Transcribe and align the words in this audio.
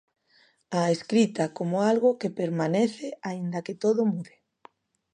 A 0.79 0.81
escrita 0.95 1.53
como 1.57 1.75
algo 1.91 2.09
que 2.19 2.35
permanece, 2.41 3.07
aínda 3.29 3.63
que 3.65 3.75
todo 3.83 4.01
mude. 4.13 4.35